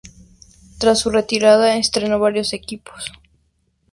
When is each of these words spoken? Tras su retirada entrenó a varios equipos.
Tras 0.79 0.97
su 0.97 1.11
retirada 1.11 1.75
entrenó 1.75 2.15
a 2.15 2.17
varios 2.17 2.53
equipos. 2.53 3.11